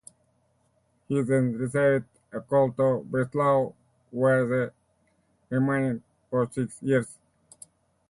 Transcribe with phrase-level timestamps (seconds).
[1.07, 3.73] He then received a call to Breslau,
[4.09, 4.71] where
[5.51, 7.19] he remained for six years.